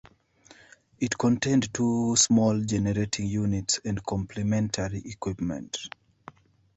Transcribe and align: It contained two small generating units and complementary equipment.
It 0.99 1.15
contained 1.15 1.71
two 1.75 2.15
small 2.15 2.59
generating 2.61 3.27
units 3.27 3.79
and 3.85 4.03
complementary 4.03 5.03
equipment. 5.05 5.77